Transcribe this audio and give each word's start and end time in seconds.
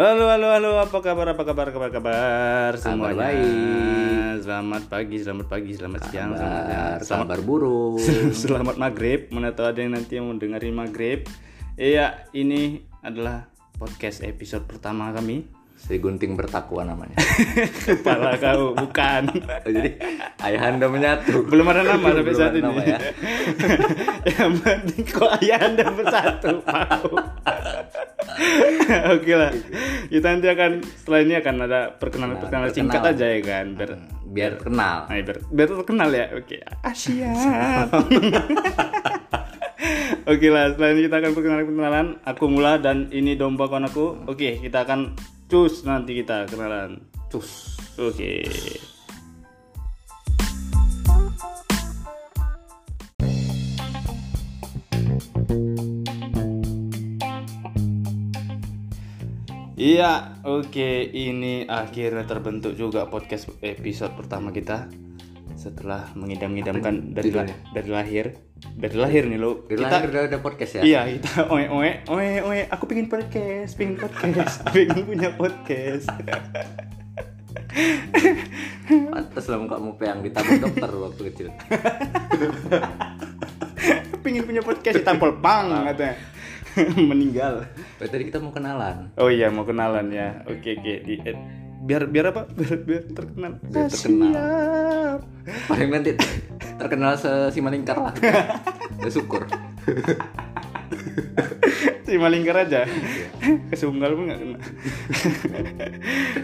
Halo, 0.00 0.32
halo, 0.32 0.48
halo, 0.48 0.70
apa 0.80 0.96
kabar, 1.04 1.36
apa 1.36 1.44
kabar, 1.44 1.76
kabar, 1.76 1.92
kabar 1.92 2.72
semuanya? 2.80 3.20
baik. 3.20 4.40
Selamat 4.40 4.82
pagi, 4.88 5.16
selamat 5.20 5.46
pagi, 5.52 5.70
selamat 5.76 6.00
siang, 6.08 6.30
selamat 6.32 6.40
Kabar, 6.40 6.64
siang, 6.72 7.00
selamat, 7.04 7.26
kabar 7.28 7.40
burung. 7.44 7.94
selamat 8.48 8.76
maghrib. 8.80 9.28
Mana 9.28 9.52
tahu 9.52 9.68
ada 9.68 9.76
yang 9.76 9.92
nanti 9.92 10.16
yang 10.16 10.32
mau 10.32 10.40
dengerin 10.40 10.72
maghrib. 10.72 11.28
Iya, 11.76 12.32
ini 12.32 12.80
adalah 13.04 13.52
podcast 13.76 14.24
episode 14.24 14.64
pertama 14.64 15.12
kami. 15.12 15.44
Sri 15.80 15.96
Gunting 15.96 16.36
bertakwa 16.36 16.84
namanya. 16.84 17.16
Kepala 17.88 18.36
kau, 18.36 18.76
bukan. 18.76 19.32
Jadi 19.64 19.96
ayahanda 20.44 20.92
menyatu. 20.92 21.40
Belum 21.48 21.64
ada 21.72 21.80
nama 21.80 22.12
sampai 22.12 22.34
saat 22.36 22.52
ini. 22.52 22.60
nama 22.60 22.80
ya. 22.84 22.98
yang 24.36 24.52
penting 24.60 25.02
kok 25.08 25.30
ayah 25.40 25.58
anda 25.64 25.88
bersatu. 25.88 26.60
Oke 29.16 29.32
lah, 29.34 29.50
kita 30.12 30.26
nanti 30.30 30.48
akan 30.52 30.70
setelah 30.84 31.20
ini 31.24 31.34
akan 31.40 31.54
ada 31.64 31.80
perkenalan-perkenalan 31.96 32.68
Nah, 32.68 32.76
singkat 32.76 33.00
perkenal. 33.00 33.16
aja 33.16 33.26
ya 33.26 33.40
kan, 33.40 33.66
biar 33.74 33.90
Biar 34.30 34.52
kenal. 34.62 35.10
Nah, 35.10 35.16
biar, 35.18 35.38
biar 35.48 35.68
terkenal 35.74 36.08
ya. 36.14 36.26
Oke. 36.38 36.62
Siap. 36.94 37.88
Oke 40.30 40.46
lah, 40.52 40.70
setelah 40.70 40.90
ini 40.94 41.00
kita 41.08 41.16
akan 41.18 41.32
perkenalan-perkenalan. 41.34 42.06
Aku 42.22 42.44
mula 42.46 42.78
dan 42.78 43.10
ini 43.10 43.34
domba 43.34 43.66
kawan 43.66 43.90
aku. 43.90 44.22
Oke, 44.30 44.62
kita 44.62 44.86
akan 44.86 45.18
cus 45.50 45.82
nanti 45.82 46.14
kita 46.14 46.46
kenalan. 46.46 47.02
Cus. 47.26 47.74
Oke. 47.98 48.46
Iya, 59.74 60.38
oke. 60.46 60.90
Ini 61.10 61.66
akhirnya 61.66 62.28
terbentuk 62.30 62.78
juga 62.78 63.10
podcast 63.10 63.50
episode 63.58 64.14
pertama 64.14 64.54
kita 64.54 64.86
setelah 65.58 66.14
mengidam-idamkan 66.14 67.10
dari 67.10 67.34
la- 67.34 67.58
dari 67.74 67.90
lahir, 67.90 68.38
dari 68.80 68.96
lahir 68.96 69.28
nih 69.28 69.36
lo. 69.36 69.68
Dari 69.68 69.84
Kita 69.84 69.92
lahir 69.92 70.08
udah 70.08 70.22
ada 70.24 70.38
podcast 70.40 70.72
ya? 70.80 70.82
Iya 70.82 71.00
kita 71.20 71.52
oe 71.52 71.68
oe 71.68 71.90
oe 72.08 72.28
oe 72.40 72.58
aku 72.72 72.88
pengen 72.88 73.12
podcast 73.12 73.76
pengen 73.76 74.00
podcast 74.00 74.64
pengen 74.74 75.04
punya 75.04 75.28
podcast 75.36 76.08
Pantes 78.90 79.46
lah 79.46 79.62
kamu 79.62 79.94
peyang 80.00 80.18
ditabuk 80.26 80.58
dokter 80.58 80.90
waktu 80.90 81.22
kecil. 81.30 81.48
pengen 84.24 84.42
punya 84.48 84.62
podcast 84.64 84.96
ditampol 85.00 85.40
pang 85.40 85.70
katanya 85.86 86.14
meninggal 87.10 87.66
tadi 87.98 88.28
kita 88.28 88.38
mau 88.38 88.52
kenalan. 88.52 89.10
oh 89.18 89.32
iya 89.32 89.48
mau 89.50 89.64
kenalan 89.64 90.12
ya 90.12 90.44
oke 90.46 90.60
oke 90.60 90.94
di 91.08 91.14
eh, 91.24 91.36
biar 91.90 92.06
biar 92.06 92.26
apa 92.30 92.46
biar 92.58 92.74
biar 92.86 93.02
terkenal 93.10 93.52
Biar 93.66 93.90
terkenal. 93.90 94.30
Siap. 94.30 95.20
Paling 95.66 95.88
nanti 95.90 96.10
terkenal 96.78 97.18
se 97.18 97.50
Simalingkar 97.50 97.98
lah. 97.98 98.14
Udah 99.02 99.12
syukur. 99.18 99.42
si 102.10 102.18
malingkar 102.18 102.66
aja 102.66 102.82
kesunggal 103.70 104.18
pun 104.18 104.24
nggak 104.26 104.40
kena 104.42 104.58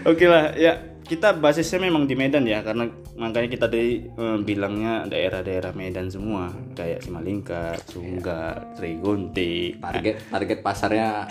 oke 0.07 0.25
lah 0.25 0.55
ya 0.55 0.79
kita 1.03 1.35
basisnya 1.39 1.87
memang 1.87 2.07
di 2.07 2.15
Medan 2.15 2.47
ya 2.47 2.63
karena 2.63 2.87
makanya 3.19 3.49
kita 3.51 3.67
dari 3.67 4.07
eh, 4.07 4.37
bilangnya 4.43 5.07
daerah-daerah 5.07 5.71
Medan 5.75 6.11
semua 6.11 6.51
kayak 6.75 7.07
Simalingkar, 7.07 7.79
Sunggar, 7.87 8.75
Trigunting. 8.75 9.79
Target 9.79 10.27
target 10.27 10.59
pasarnya 10.59 11.23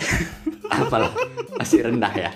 apalah 0.65 1.13
masih 1.61 1.85
rendah 1.85 2.13
ya. 2.17 2.31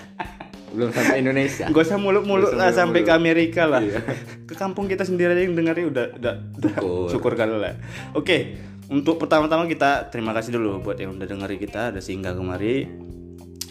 Belum 0.72 0.90
sampai 0.92 1.20
Indonesia. 1.20 1.66
Gak 1.68 1.84
usah 1.84 2.00
muluk-muluk 2.00 2.56
lah 2.56 2.72
sampai 2.72 3.04
ke. 3.04 3.12
Amerika 3.12 3.68
lah. 3.68 3.84
Iya. 3.84 4.00
Ke 4.50 4.56
kampung 4.56 4.88
kita 4.88 5.04
sendiri 5.04 5.36
aja 5.36 5.44
yang 5.44 5.56
dengerin 5.56 5.92
udah 5.92 6.06
udah, 6.20 6.34
udah 6.60 6.74
Syukur. 6.76 7.08
syukur 7.12 7.34
kali 7.40 7.56
lah. 7.56 7.76
Oke, 8.16 8.56
untuk 8.92 9.20
pertama-tama 9.20 9.68
kita 9.68 10.12
terima 10.12 10.36
kasih 10.36 10.56
dulu 10.60 10.84
buat 10.84 11.00
yang 11.00 11.16
udah 11.16 11.28
dengerin 11.28 11.60
kita, 11.60 11.96
udah 11.96 12.04
singgah 12.04 12.36
kemari. 12.36 12.88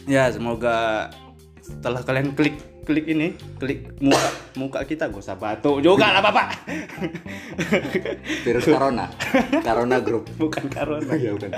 Ya, 0.08 0.28
semoga 0.32 1.08
setelah 1.60 2.00
kalian 2.00 2.32
klik 2.32 2.56
klik 2.88 3.06
ini, 3.06 3.36
klik 3.60 3.94
muka 4.02 4.28
muka 4.58 4.80
kita 4.82 5.06
gak 5.12 5.20
usah 5.22 5.36
batuk 5.38 5.78
juga 5.84 6.10
lah 6.10 6.24
Bapak. 6.24 6.48
Virus 8.44 8.66
corona. 8.66 9.06
Corona 9.62 9.96
group. 10.02 10.26
Bukan 10.42 10.66
corona. 10.72 11.12
Iya 11.14 11.36
bukan. 11.36 11.50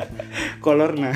Kolorna. 0.60 1.10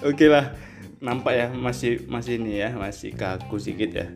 Oke 0.00 0.26
lah, 0.32 0.56
nampak 1.00 1.32
ya 1.32 1.46
masih 1.48 2.04
masih 2.12 2.36
ini 2.36 2.60
ya 2.60 2.76
masih 2.76 3.16
kaku 3.16 3.56
sedikit 3.56 3.90
ya 4.04 4.06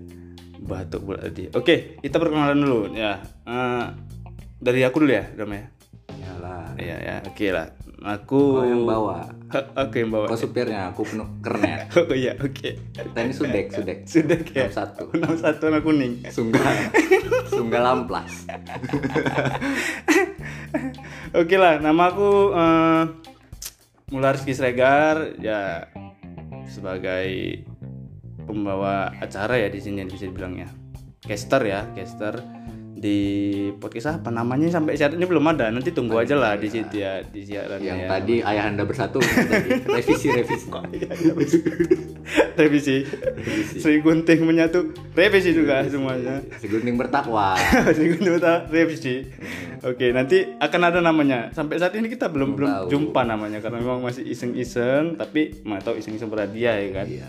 batuk 0.65 1.17
tadi. 1.21 1.53
Oke, 1.53 2.01
kita 2.01 2.17
perkenalan 2.17 2.57
dulu 2.57 2.81
ya. 2.97 3.21
Eh, 3.45 3.85
dari 4.61 4.81
aku 4.81 5.05
dulu 5.05 5.13
ya, 5.13 5.25
Dom 5.37 5.53
ya. 5.53 5.65
Iyalah. 6.09 6.73
Iya 6.81 6.97
ya, 7.01 7.17
oke 7.29 7.47
lah. 7.53 7.69
Aku 8.05 8.61
Kau 8.61 8.69
yang 8.69 8.85
bawa. 8.85 9.25
Oke 9.81 10.05
yang 10.05 10.13
bawa. 10.13 10.29
Kau 10.29 10.37
supirnya, 10.37 10.93
aku 10.93 11.09
penuh 11.09 11.29
kernet. 11.41 11.89
Oh 11.97 12.13
iya, 12.17 12.37
oke. 12.37 12.69
Kita 12.93 13.19
ini 13.21 13.33
sudek, 13.33 13.73
sudek. 13.73 13.99
Sudah 14.05 14.41
ya. 14.53 14.69
61. 14.69 15.25
61 15.25 15.65
warna 15.65 15.81
kuning. 15.81 16.13
Sunggal. 16.29 16.75
Sunggal 17.53 17.85
amplas. 17.85 18.45
Oke 21.35 21.59
lah, 21.59 21.83
nama 21.83 22.15
aku 22.15 22.55
eh 22.55 23.03
Mula 24.13 24.37
Rizky 24.37 24.55
Sregar 24.55 25.35
ya 25.41 25.91
sebagai 26.69 27.61
pembawa 28.45 29.13
acara 29.21 29.57
ya 29.61 29.69
di 29.69 29.81
sini 29.81 30.05
bisa 30.05 30.29
dibilang 30.29 30.61
ya. 30.61 30.69
Caster 31.25 31.63
ya, 31.65 31.89
caster 31.97 32.37
di 33.05 33.21
podcast 33.77 34.17
apa 34.17 34.33
namanya 34.33 34.73
sampai 34.73 34.97
saat 34.97 35.13
ini 35.13 35.29
belum 35.29 35.45
ada. 35.53 35.69
Nanti 35.69 35.93
tunggu 35.93 36.17
aja 36.17 36.33
lah 36.41 36.57
di 36.57 36.73
situ 36.73 37.05
ya 37.05 37.21
di 37.21 37.45
siaran 37.45 37.77
Yang 37.85 38.01
ya. 38.01 38.09
tadi 38.09 38.35
ayah 38.41 38.65
anda 38.73 38.89
bersatu 38.89 39.21
revisi 39.85 40.33
revisi. 40.33 40.69
revisi. 42.57 42.97
Sri 43.77 44.01
Gunting 44.01 44.41
menyatu 44.49 44.97
revisi 45.13 45.53
juga 45.53 45.85
semuanya. 45.85 46.41
Gunting 46.65 46.97
bertakwa. 46.97 47.53
Sri 47.95 48.17
Gunting 48.17 48.41
Utara, 48.41 48.65
revisi. 48.73 49.29
Oke, 49.85 50.09
nanti 50.17 50.57
akan 50.57 50.81
ada 50.89 51.05
namanya. 51.05 51.53
Sampai 51.53 51.77
saat 51.77 51.93
ini 52.01 52.09
kita 52.09 52.33
belum 52.33 52.57
belum 52.57 52.89
jumpa 52.89 53.21
namanya 53.29 53.61
karena 53.61 53.85
memang 53.85 54.01
masih 54.01 54.25
iseng-iseng, 54.25 55.21
tapi 55.21 55.61
nggak 55.61 55.85
tahu 55.85 56.01
iseng-iseng 56.01 56.33
berhadiah 56.33 56.81
ya 56.81 56.89
kan. 56.97 57.05
Iya. 57.05 57.29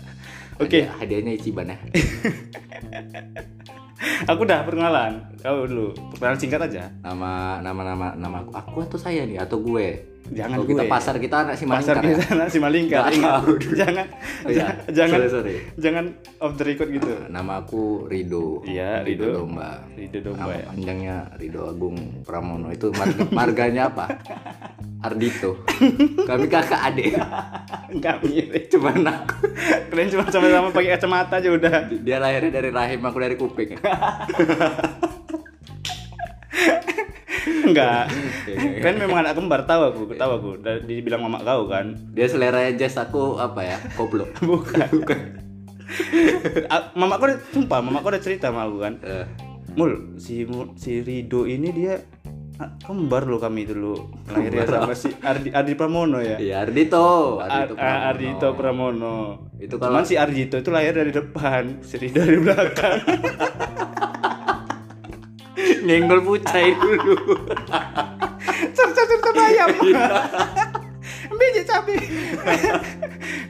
Oke. 0.56 0.88
Hadiah- 0.88 0.96
Hadiahnya 1.04 1.32
Ichiban 1.36 1.68
ya. 1.68 1.76
Aku 4.30 4.46
udah 4.46 4.64
perkenalan. 4.66 5.22
Kau 5.42 5.66
dulu. 5.66 5.94
Perkenalan 6.14 6.38
singkat 6.38 6.60
aja. 6.66 6.90
Nama 7.04 7.60
nama 7.62 7.82
nama 7.82 8.06
nama 8.16 8.36
aku, 8.42 8.50
aku 8.54 8.76
atau 8.86 8.98
saya 8.98 9.22
nih 9.26 9.38
atau 9.38 9.60
gue? 9.62 10.15
Jangan 10.28 10.58
gue. 10.58 10.68
kita 10.68 10.84
pasar 10.86 11.14
kita 11.16 11.36
anak 11.40 11.54
Pasar 11.56 11.96
Simalingkar 11.96 12.02
ya. 12.02 12.10
kita 12.12 12.26
anak 12.32 12.48
Simalingkar. 12.48 12.98
Nggak 12.98 13.12
Ingat. 13.12 13.42
jangan 13.76 14.06
Oh 14.42 14.48
iya. 14.48 14.58
ja- 14.58 14.76
jangan 14.92 15.18
Sorry, 15.18 15.28
sorry. 15.30 15.54
jangan 15.76 16.04
off 16.38 16.52
the 16.54 16.64
record 16.64 16.88
gitu. 16.90 17.10
Nama 17.26 17.52
aku 17.58 17.82
Rido. 18.06 18.60
Iya, 18.62 19.00
Rido. 19.00 19.30
Domba. 19.36 19.84
Rido 19.92 20.18
Domba 20.22 20.42
Nama 20.42 20.52
ya. 20.52 20.64
panjangnya 20.66 21.16
Rido 21.34 21.60
Agung 21.64 21.96
Pramono 22.22 22.68
itu 22.68 22.90
marga, 22.90 23.22
marganya 23.30 23.82
apa? 23.86 24.06
Ardito. 24.98 25.62
Kami 26.20 26.46
kakak 26.46 26.80
adik. 26.84 27.14
Enggak 27.88 28.18
mirip. 28.20 28.66
Cuman 28.68 29.04
aku 29.04 29.46
Kalian 29.88 30.08
cuma 30.10 30.24
sama-sama 30.26 30.68
pakai 30.68 30.90
kacamata 30.92 31.36
aja 31.36 31.48
udah. 31.48 31.74
dia 31.96 32.18
lahirnya 32.18 32.50
dari 32.52 32.70
rahim 32.70 33.00
aku 33.00 33.18
dari 33.18 33.34
kuping. 33.34 33.78
Enggak. 37.66 38.10
kan 38.82 38.94
memang 38.98 39.22
anak 39.22 39.38
kembar 39.38 39.62
tahu 39.64 39.82
aku, 39.86 40.00
tahu 40.14 40.30
aku. 40.36 40.48
Dibilang 40.84 41.22
mama 41.22 41.42
kau 41.42 41.70
kan. 41.70 41.94
Dia 42.12 42.26
selera 42.26 42.66
jazz 42.74 42.98
aku 42.98 43.38
apa 43.38 43.62
ya? 43.62 43.78
Koplo. 43.94 44.26
Bukan. 44.42 44.88
Bukan. 44.92 45.18
mama 46.98 47.14
kau 47.16 47.30
udah, 47.30 47.38
sumpah, 47.54 47.78
mama 47.78 48.02
kau 48.02 48.10
udah 48.10 48.22
cerita 48.22 48.50
sama 48.50 48.66
aku 48.66 48.78
kan. 48.82 48.94
Eh, 49.02 49.26
Mul, 49.76 50.16
si 50.16 50.42
si 50.74 51.04
Rido 51.04 51.44
ini 51.44 51.68
dia 51.68 52.00
kembar 52.56 53.28
loh 53.28 53.36
kami 53.36 53.68
dulu 53.68 54.08
lahirnya 54.32 54.64
sama 54.64 54.96
si 54.96 55.12
Ardi 55.20 55.52
Ardi 55.52 55.76
Pramono 55.76 56.24
ya. 56.24 56.40
Iya 56.40 56.64
Ardito. 56.64 57.36
Ar- 57.38 57.68
Ardito. 57.68 57.76
ah, 57.76 57.98
Ardito 58.10 58.48
Pramono. 58.56 59.16
Itu 59.60 59.76
kalau- 59.76 60.00
Cuman 60.00 60.08
si 60.08 60.16
Ardito 60.16 60.56
itu 60.56 60.70
lahir 60.72 60.96
dari 60.96 61.12
depan, 61.12 61.84
si 61.84 62.00
Rido 62.00 62.24
dari 62.24 62.40
belakang. 62.40 62.98
Nyenggol 65.84 66.20
pucai 66.24 66.72
dulu. 66.78 67.16
cerita 68.72 69.02
cerita 69.04 69.30
ayam. 69.36 69.68
Biji 71.36 71.62
cabai. 71.66 71.98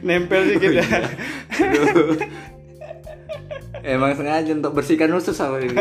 Nempel 0.03 0.41
dikit 0.55 0.71
ya. 0.81 0.85
Aduh. 1.55 2.17
Emang 3.87 4.11
sengaja 4.19 4.51
untuk 4.51 4.73
bersihkan 4.75 5.13
usus 5.15 5.37
sama 5.37 5.63
ini. 5.63 5.79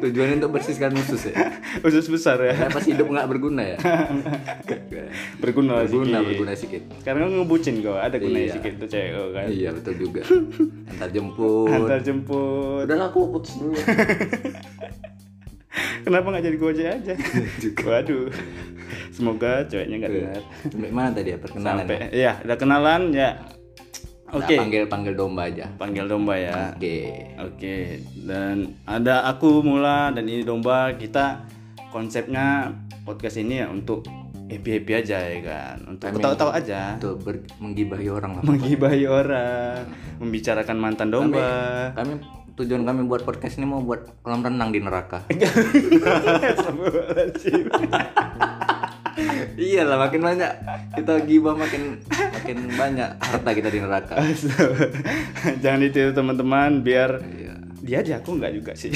Tujuannya 0.00 0.34
untuk 0.38 0.52
bersihkan 0.52 0.92
usus 0.92 1.26
ya. 1.26 1.36
usus 1.80 2.06
besar 2.06 2.38
ya 2.38 2.52
Karena 2.52 2.70
pas 2.70 2.82
hidup 2.82 3.06
nggak 3.06 3.26
berguna 3.26 3.62
ya. 3.64 3.78
berguna 5.42 5.82
berguna, 5.82 5.84
sedikit. 5.84 6.28
berguna 6.28 6.52
sedikit. 6.54 6.82
karena 7.02 7.26
ngebucin 7.26 7.74
kok 7.80 7.96
ada 7.96 8.16
gunanya 8.16 8.40
Iya. 8.40 8.52
sedikit 8.52 8.72
tuh 8.76 8.88
cewek 8.88 9.10
kan 9.30 9.46
Iya 9.46 9.70
betul 9.72 9.94
juga. 9.98 10.22
Antar 10.90 11.08
jemput. 11.10 11.68
antar 11.70 12.00
jemput 12.00 12.84
Udah 12.84 12.96
aku 13.04 13.20
putus 13.30 13.52
dulu. 13.56 13.74
kenapa 16.04 16.26
nggak 16.28 16.44
jadi 16.44 16.56
gojek 16.56 16.86
aja 16.86 17.14
waduh 17.82 18.28
semoga 19.10 19.64
ceweknya 19.64 19.96
nggak 19.98 20.12
dengar 20.12 20.42
Sampai 20.64 20.90
mana 20.92 21.08
tadi 21.10 21.28
ya 21.30 21.38
perkenalan? 21.40 21.76
sampai 21.80 21.98
ya 22.12 22.32
udah 22.40 22.56
kenalan 22.56 23.02
ya 23.10 23.30
Nah, 24.34 24.42
oke 24.42 24.52
panggil 24.52 24.82
panggil 24.84 25.14
domba 25.14 25.46
aja. 25.46 25.64
panggil 25.72 26.04
domba 26.04 26.34
ya 26.34 26.74
Oke. 26.74 26.98
Oke, 27.38 27.74
dan 28.20 28.74
ada 28.82 29.24
aku 29.24 29.60
Mula 29.60 30.10
dan 30.10 30.24
ini 30.24 30.42
Domba. 30.42 30.92
Kita 30.92 31.44
konsepnya 31.88 32.68
podcast 33.02 33.36
ini 33.36 33.56
ya 33.56 33.66
untuk 33.68 34.04
happy 34.44 34.68
happy 34.74 34.92
aja 34.96 35.16
ya 35.22 35.38
kan, 35.40 35.76
untuk 35.86 36.04
Kami- 36.04 36.14
ketawa-tawa 36.18 36.50
aja, 36.52 36.80
Untuk 36.96 37.16
ber- 37.22 37.46
menggibahi 37.58 38.06
orang 38.08 38.30
lah. 38.34 38.42
menggibahi 38.42 39.02
orang, 39.06 39.76
membicarakan 40.18 40.76
mantan 40.76 41.08
domba. 41.08 41.90
Kami 41.94 42.12
tujuan 42.54 42.82
kami 42.82 43.00
buat 43.04 43.22
podcast 43.22 43.56
ini 43.56 43.64
mau 43.64 43.80
buat 43.80 44.20
kolam 44.20 44.42
renang 44.42 44.68
di 44.68 44.78
neraka. 44.78 45.22
Iya 49.54 49.82
lah 49.84 49.96
makin 49.98 50.20
banyak 50.20 50.50
kita 50.94 51.12
gibah 51.24 51.54
makin 51.54 51.98
makin 52.06 52.58
banyak 52.70 53.08
harta 53.16 53.50
kita 53.50 53.68
di 53.68 53.78
neraka. 53.78 54.14
Jangan 55.62 55.80
itu 55.82 56.10
teman-teman, 56.10 56.80
biar 56.80 57.20
Iya. 57.20 57.54
dia 57.80 57.96
aja 58.00 58.12
aku 58.16 58.40
nggak 58.40 58.52
juga 58.54 58.72
sih. 58.72 58.88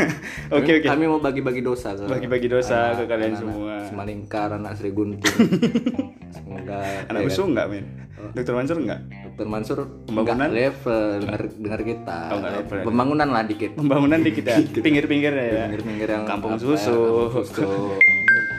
Oke 0.54 0.78
oke. 0.78 0.84
Kami 0.84 1.08
mau 1.08 1.16
bagi-bagi 1.16 1.64
dosa 1.64 1.96
Bagi-bagi 1.96 2.44
dosa 2.46 2.92
ke 2.92 3.08
kalian 3.08 3.32
anak-anak 3.32 3.40
semua. 3.40 3.74
Semalingkar, 3.88 4.48
anak 4.52 4.76
Sri 4.76 4.92
Gunting. 4.92 5.24
Semoga 6.36 6.76
Anak 7.08 7.20
ya 7.24 7.26
usul 7.26 7.56
nggak, 7.56 7.66
Min? 7.72 7.84
Dokter 8.32 8.52
Mansur 8.52 8.76
nggak? 8.78 9.00
Dokter 9.26 9.46
Mansur 9.46 9.78
Pembangunan? 10.04 10.48
level 10.48 11.04
dengar 11.20 11.40
dengar 11.56 11.80
kita. 11.82 12.18
Oh, 12.28 12.36
nggak 12.38 12.52
level. 12.54 12.78
Pembangunan 12.84 13.28
lah 13.30 13.42
dikit. 13.44 13.70
Pembangunan 13.74 14.20
dikit 14.20 14.44
ya, 14.44 14.56
pinggir-pinggirnya 14.60 15.44
ya. 15.44 15.64
Pinggir-pinggir 15.66 16.08
yang 16.10 16.24
Kampung 16.24 16.52
ya, 16.52 16.60
susu. 16.60 17.00
kampung 17.32 17.44
susu. 17.44 17.68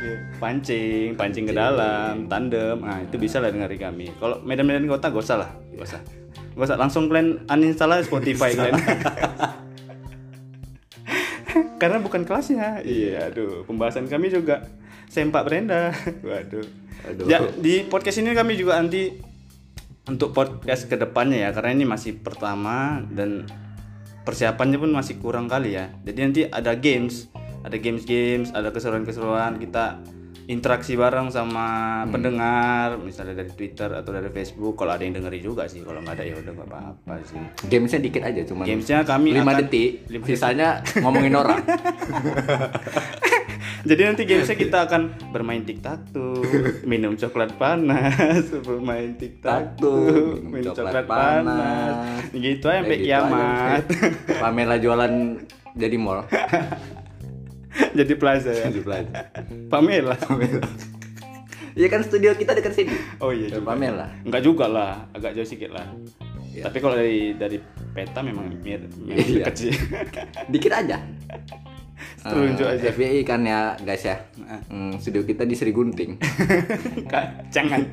Oke. 0.05 0.37
Pancing, 0.37 1.17
pancing 1.17 1.49
ke 1.49 1.53
dalam, 1.57 2.29
tandem. 2.29 2.77
Nah, 2.85 3.01
itu 3.01 3.17
bisa 3.17 3.41
lah 3.41 3.49
dengerin 3.49 3.81
kami. 3.81 4.07
Kalau 4.21 4.37
medan-medan 4.45 4.85
kota 4.85 5.09
gak 5.09 5.25
usah 5.25 5.37
lah. 5.41 5.49
Gak 5.73 5.85
usah. 5.89 6.01
Gak 6.53 6.65
usah 6.69 6.77
langsung 6.77 7.09
kalian 7.09 7.49
uninstall 7.49 7.97
aja 7.97 8.05
Spotify 8.05 8.53
kalian. 8.53 8.77
Karena 11.81 11.97
bukan 11.99 12.23
kelasnya. 12.23 12.85
Iya, 12.85 13.33
aduh. 13.33 13.65
Pembahasan 13.65 14.05
kami 14.05 14.29
juga 14.29 14.69
sempak 15.09 15.49
Brenda. 15.49 15.89
Waduh. 16.21 16.65
Aduh. 17.09 17.25
Ya, 17.25 17.41
di 17.57 17.83
podcast 17.89 18.21
ini 18.21 18.37
kami 18.37 18.55
juga 18.55 18.77
nanti 18.77 19.17
untuk 20.05 20.37
podcast 20.37 20.85
ke 20.85 21.01
depannya 21.01 21.49
ya, 21.49 21.51
karena 21.51 21.81
ini 21.81 21.85
masih 21.89 22.21
pertama 22.21 23.01
dan 23.09 23.49
persiapannya 24.25 24.77
pun 24.77 24.91
masih 24.93 25.17
kurang 25.17 25.49
kali 25.49 25.77
ya. 25.77 25.89
Jadi 26.05 26.19
nanti 26.21 26.41
ada 26.45 26.77
games, 26.77 27.29
ada 27.65 27.75
games-games, 27.75 28.53
ada 28.53 28.69
keseruan-keseruan 28.69 29.57
kita 29.57 29.97
interaksi 30.45 30.93
bareng 30.93 31.33
sama 31.33 31.65
pendengar, 32.05 33.01
misalnya 33.01 33.33
dari 33.33 33.49
Twitter 33.49 33.89
atau 33.89 34.13
dari 34.13 34.29
Facebook. 34.29 34.77
Kalau 34.77 34.93
ada 34.93 35.01
yang 35.01 35.17
dengeri 35.17 35.41
juga 35.41 35.65
sih, 35.65 35.81
kalau 35.81 35.97
nggak 35.99 36.13
ada 36.13 36.23
ya 36.23 36.37
udah 36.37 36.53
nggak 36.53 36.69
apa-apa 36.69 37.13
sih. 37.25 37.41
Gamesnya 37.65 37.97
dikit 37.97 38.21
aja 38.21 38.45
cuman 38.45 38.63
Gamesnya 38.63 39.01
kami 39.01 39.33
5 39.33 39.41
akan- 39.41 39.57
detik, 39.59 39.91
lima 40.05 40.23
sisanya 40.23 40.69
ngomongin 41.01 41.33
orang. 41.33 41.65
Jadi 43.85 44.01
nanti 44.01 44.25
gamesnya 44.25 44.57
kita 44.57 44.89
akan 44.89 45.01
bermain 45.29 45.61
tic-tac 45.61 46.09
tuh, 46.09 46.41
minum 46.85 47.13
coklat 47.13 47.53
panas, 47.53 48.49
bermain 48.65 49.13
tic-tac 49.13 49.77
tuh, 49.77 50.41
minum 50.41 50.73
coklat, 50.73 51.05
panas. 51.05 51.93
Gitu 52.33 52.65
aja 52.65 52.81
sampai 52.81 52.97
gitu 52.97 53.05
kiamat. 53.05 53.85
aja. 53.85 54.41
Pamela 54.41 54.81
jualan 54.81 55.13
jadi 55.81 55.97
mall. 56.01 56.25
Jadi 57.97 58.13
plaza 58.15 58.51
ya. 58.51 58.67
Di 58.67 58.79
Plaza. 58.79 59.11
Pamela. 59.71 60.15
Iya 61.75 61.91
kan 61.91 61.99
studio 62.01 62.31
kita 62.31 62.55
dekat 62.55 62.71
sini. 62.71 62.95
Oh 63.19 63.35
iya 63.35 63.51
Ya, 63.51 63.59
juga. 63.59 63.67
Pamela. 63.67 64.07
Enggak 64.23 64.41
juga 64.41 64.63
lah, 64.65 65.11
agak 65.11 65.35
jauh 65.35 65.43
sedikit 65.43 65.75
lah. 65.75 65.83
Iya. 66.47 66.63
Tapi 66.63 66.77
kalau 66.79 66.95
dari 66.95 67.35
dari 67.35 67.59
peta 67.91 68.23
memang 68.23 68.47
mir, 68.47 68.79
memang 68.95 69.11
Iya. 69.11 69.43
dekat 69.43 69.55
sih. 69.59 69.73
Dikit 70.47 70.71
aja. 70.71 71.03
Terunjuk 72.23 72.63
Eh, 72.63 72.73
aja. 72.73 72.83
FBI 72.89 73.19
kan 73.21 73.43
ya 73.43 73.75
guys 73.77 74.01
ya. 74.01 74.23
Hmm, 74.65 74.95
studio 74.95 75.21
kita 75.21 75.43
di 75.43 75.51
Sri 75.51 75.69
Gunting. 75.69 76.15
Kak, 77.05 77.51
jangan. 77.51 77.83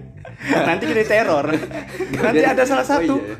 Nanti 0.62 0.84
jadi 0.86 1.02
teror. 1.02 1.50
Nanti 2.14 2.38
ada 2.40 2.62
salah 2.62 2.86
satu 2.86 3.14
Oh, 3.14 3.18
iya. 3.18 3.34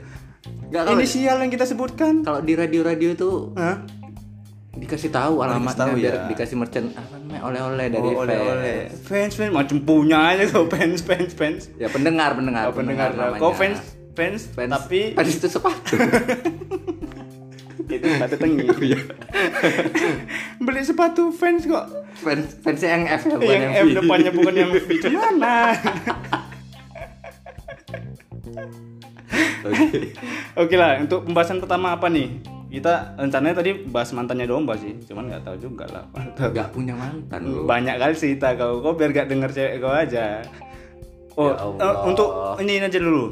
Nggak, 0.73 0.83
kalau, 0.83 0.99
inisial 0.99 1.37
yang 1.39 1.53
kita 1.53 1.65
sebutkan. 1.65 2.15
kalau 2.21 2.41
di 2.41 2.57
radio-radio 2.57 3.13
itu 3.13 3.31
Hah? 3.55 3.79
Dikasih 4.73 5.13
tahu 5.13 5.45
alamatnya 5.45 5.85
tahu 5.85 5.95
biar 5.95 6.15
ya. 6.15 6.23
dikasih 6.27 6.57
merchant 6.57 6.89
apa 6.93 7.15
namanya 7.15 7.43
oleh-oleh 7.45 7.87
dari 7.89 8.09
Oh, 8.09 8.25
oleh-oleh. 8.25 8.79
fans. 8.89 9.05
Fans 9.05 9.33
fans 9.37 9.53
macam 9.53 9.77
punya 9.83 10.19
aja 10.29 10.43
kok 10.47 10.65
fans 10.73 11.01
fans 11.01 11.33
fans. 11.33 11.63
Ya 11.77 11.87
pendengar 11.87 12.33
pendengar. 12.33 12.65
Oh, 12.67 12.75
pendengar 12.75 13.13
namanya. 13.13 13.37
Kok 13.39 13.53
fans 13.53 13.79
fans, 14.13 14.43
Fans, 14.49 14.71
tapi 14.71 15.13
fans 15.13 15.29
itu 15.31 15.49
sepatu. 15.49 15.97
itu 17.93 18.07
sepatu 18.07 18.35
tengi. 18.37 18.65
Iya. 18.89 18.99
Beli 20.59 20.83
sepatu 20.83 21.29
fans 21.31 21.65
kok. 21.65 21.87
fans 22.15 22.57
fansnya 22.61 22.89
yang 22.93 23.05
F 23.11 23.23
ya 23.25 23.35
bukan 23.35 23.57
yang 23.59 23.73
F 23.75 23.87
depannya 23.95 24.31
bukan 24.31 24.55
yang 24.55 24.71
V 24.71 24.89
mana? 25.11 25.55
Oke. 29.63 29.99
Oke 30.55 30.75
lah, 30.75 30.99
untuk 30.99 31.25
pembahasan 31.25 31.59
pertama 31.59 31.95
apa 31.95 32.07
nih? 32.07 32.43
Kita 32.73 32.93
rencananya 33.15 33.55
tadi 33.55 33.85
bahas 33.85 34.11
mantannya 34.11 34.49
domba 34.49 34.73
sih, 34.75 34.97
cuman 35.05 35.29
nggak 35.29 35.45
tahu 35.45 35.57
juga 35.61 35.85
lah. 35.87 36.05
Gak 36.33 36.73
punya 36.73 36.97
mantan 36.97 37.45
lu. 37.45 37.63
Banyak 37.63 37.97
kali 37.97 38.15
cerita 38.15 38.57
kau, 38.57 38.81
kau 38.81 38.97
biar 38.97 39.13
gak 39.13 39.29
denger 39.29 39.51
cewek 39.51 39.77
kau 39.79 39.93
aja. 39.93 40.41
Oh, 41.33 41.49
Ya 41.49 41.57
Allah. 41.59 41.81
eh, 41.83 41.97
untuk 42.07 42.29
ini 42.59 42.77
aja 42.79 42.97
dulu. 42.97 43.29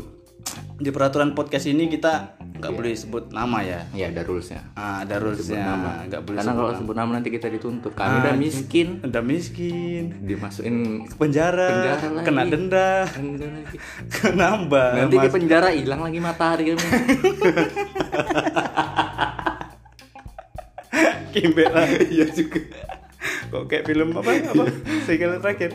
Di 0.77 0.89
peraturan 0.89 1.33
podcast 1.33 1.65
ini 1.67 1.85
kita 1.87 2.33
nggak 2.55 2.73
boleh 2.73 2.93
sebut 2.93 3.29
nama 3.29 3.61
ya. 3.61 3.85
Iya 3.91 4.09
ada 4.11 4.21
rulesnya. 4.23 4.61
Ah, 4.73 5.01
ada 5.01 5.17
rulesnya, 5.17 5.65
nggak 6.07 6.21
boleh 6.23 6.37
Karena 6.37 6.45
sebut 6.47 6.57
kalau 6.59 6.71
nama. 6.71 6.79
sebut 6.79 6.97
nama 6.97 7.11
nanti 7.13 7.29
kita 7.29 7.49
dituntut. 7.49 7.93
Kami 7.93 8.09
Ah, 8.11 8.21
udah 8.23 8.35
miskin, 8.35 8.89
Udah 9.03 9.21
miskin, 9.23 10.05
dimasukin 10.23 10.77
ke 11.07 11.15
penjara, 11.17 11.69
Penjara 11.71 12.07
lagi. 12.11 12.25
kena 12.25 12.43
denda, 12.47 12.93
lagi. 13.05 13.77
nambah. 14.41 14.89
Nanti 14.95 15.17
Mas- 15.17 15.25
di 15.25 15.31
penjara 15.31 15.69
hilang 15.71 16.01
lagi 16.03 16.19
matahari 16.19 16.65
kami. 21.31 21.35
Kimbe 21.39 21.65
lah. 21.71 21.87
Iya 22.15 22.27
juga. 22.35 22.61
Kok 23.51 23.63
kayak 23.71 23.85
film 23.87 24.09
apa? 24.19 24.31
Apa? 24.51 24.65
Segala 25.07 25.39
terakhir. 25.39 25.71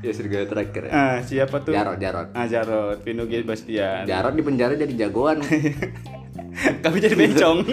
ya 0.00 0.16
serigala 0.16 0.48
terakhir 0.48 0.88
ya. 0.88 0.92
Ah, 0.96 1.16
siapa 1.20 1.60
tuh? 1.60 1.76
Jarot, 1.76 2.00
Jarot. 2.00 2.32
Ah, 2.32 2.48
Jarot, 2.48 3.04
Vino 3.04 3.28
G. 3.28 3.44
Bastian. 3.44 4.08
Jarot 4.08 4.32
di 4.32 4.40
penjara 4.40 4.72
jadi 4.72 4.94
jagoan. 4.96 5.44
Kami 6.84 6.96
jadi 7.04 7.12
bencong. 7.20 7.68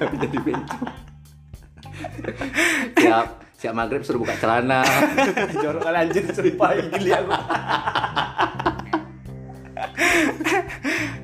Kami 0.00 0.14
jadi 0.16 0.38
bencong. 0.40 0.88
siap, 2.96 3.26
siap 3.52 3.74
maghrib 3.76 4.00
suruh 4.00 4.16
buka 4.16 4.32
celana. 4.40 4.80
Jorok 5.60 5.84
kali 5.84 5.96
anjir 6.08 6.24
sumpah 6.32 6.72
gili 6.88 7.12
aku. 7.12 7.32